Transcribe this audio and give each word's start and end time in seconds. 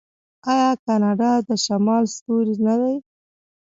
آیا 0.51 0.71
کاناډا 0.85 1.31
د 1.47 1.49
شمال 1.65 2.03
ستوری 2.15 2.55
نه 2.65 2.75
دی؟ 2.81 2.95